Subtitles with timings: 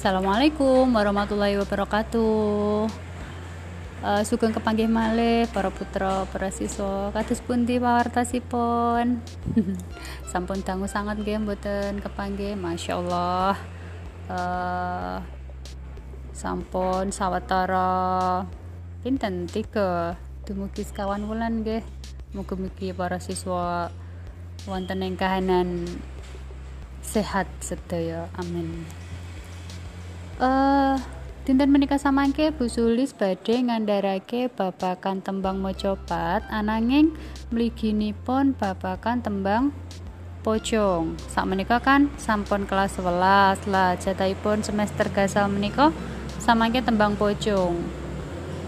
[0.00, 2.88] Assalamualaikum warahmatullahi wabarakatuh.
[4.00, 7.12] Uh, sugeng kepanggih malih para putra para siswa.
[7.12, 9.20] Kados pundi pawartasipun
[10.32, 12.56] sampun dangu sangat nggih mboten kepanggih.
[12.56, 13.60] Masyaallah.
[14.24, 15.20] Uh,
[16.32, 18.48] sampun sawetara
[19.04, 19.52] pinten?
[19.52, 20.16] Tiga.
[20.48, 21.84] Dumugi sekawan wulan nggih.
[22.32, 23.92] Mugi-mugi para siswa
[24.64, 25.84] wonten ing kahanan
[27.04, 28.32] sehat sedaya.
[28.40, 28.88] Amin
[30.40, 30.96] uh,
[31.44, 37.12] dinten menika samangke Bu Sulis badhe ngandharake babakan tembang mocopat ananging
[37.52, 39.70] mliginipun babakan tembang
[40.40, 45.92] pocong sak menika kan sampun kelas 11 lah jatahipun semester gasal menika
[46.40, 47.76] samangke tembang pocong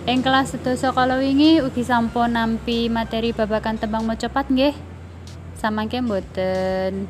[0.04, 4.74] ing kelas sedasa kala wingi ugi sampun nampi materi babakan tembang mocopat nggih.
[5.54, 7.06] Samangke mboten.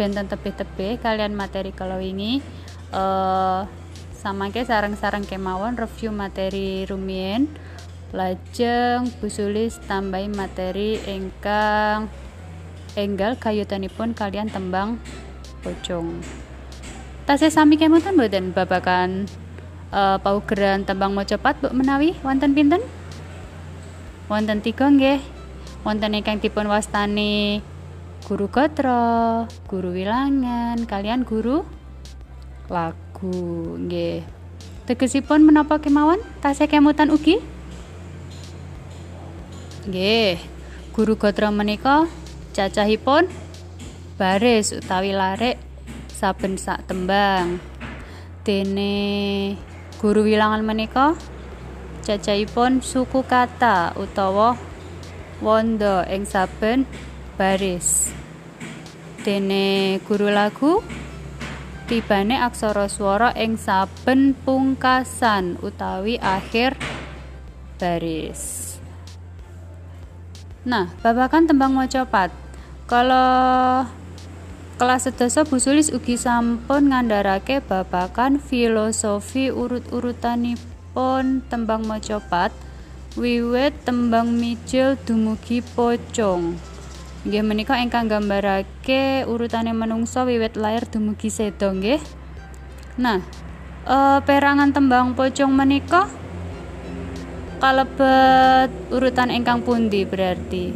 [0.00, 2.40] Benten tebih-tebih kalian materi kalau wingi
[2.96, 3.68] uh,
[4.22, 7.50] sama ke sarang-sarang kemauan review materi rumien
[8.14, 12.06] lajeng busulis tambahi materi engkang
[12.94, 15.02] enggal kayutanipun kalian tembang
[15.66, 16.22] pocong.
[17.26, 19.26] Tasih sami kemutan boten babakan
[19.90, 22.14] uh, paugeran tembang mau cepat bu menawi?
[22.22, 22.78] Wonten pinten?
[24.30, 25.18] Wonten tiga nggih.
[25.82, 27.58] Wonten ingkang dipun wastani
[28.22, 31.66] guru gotro guru wilangan kalian guru
[32.70, 34.26] lagu lagu nggih.
[34.82, 36.18] Tegesipun menapa kemawon?
[36.42, 37.38] Tasih kemutan ugi?
[39.86, 40.42] Nggih.
[40.90, 42.10] Guru gotra menika
[42.50, 43.30] cacahipun
[44.18, 45.54] baris utawi larek
[46.10, 47.62] saben sak tembang.
[48.42, 49.54] Dene
[50.02, 51.14] guru wilangan menika
[52.02, 54.58] cacahipun suku kata utawa
[55.38, 56.90] wondo ing saben
[57.38, 58.10] baris.
[59.22, 60.82] Dene guru lagu
[61.92, 66.72] tibane aksara swara ing saben pungkasan utawi akhir
[67.76, 68.80] baris.
[70.64, 72.32] Nah, babakan tembang mocopat.
[72.88, 73.84] Kalau
[74.80, 82.56] kelas sedasa busulis ugi sampun ngandharake babakan filosofi urut-urutanipun tembang mocopat
[83.20, 86.71] wiwit tembang mijil dumugi pocong.
[87.22, 92.02] Nggih menika ingkang gambarake urutane menungso wiwit lair dumugi seda nggih.
[92.98, 93.22] Nah,
[93.86, 93.96] e,
[94.26, 96.10] perangan tembang pocong menika
[97.62, 100.74] kalebet urutan ingkang pundi berarti?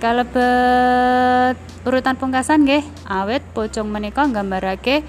[0.00, 5.04] Kalebet urutan pungkasan nggih, awet pocong menika nggambarake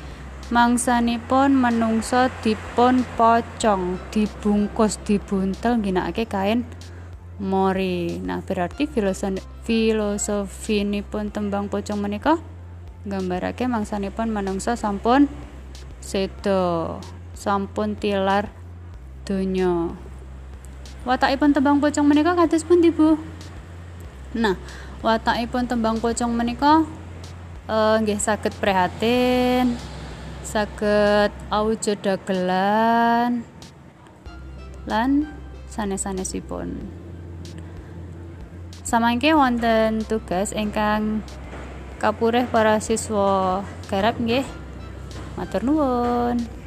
[0.52, 6.68] mangsanipun menungso dipun pocong, dibungkus, dibuntel ginakake kain
[7.40, 8.20] mori.
[8.20, 12.38] Nah berarti filosofi filosofi ini pun tembang pocong menika
[13.08, 15.32] gambarake mangsanipun manungsa sampun
[16.04, 17.00] sedo
[17.34, 18.52] sampun tilar
[19.24, 19.96] donya.
[21.08, 23.16] Watakipun tembang pocong menika kados pundi Bu?
[24.36, 24.60] Nah
[25.00, 26.84] watakipun tembang pocong menika
[27.72, 29.80] uh, nggih saged prihatin
[30.44, 33.46] saged awujud dagelan
[34.90, 35.30] lan
[35.70, 36.90] sanes-sanesipun
[38.90, 41.22] samangke wonten tugas ingkang
[42.02, 44.42] kapureh para siswa garap nggih.
[45.38, 46.59] Matur nuwun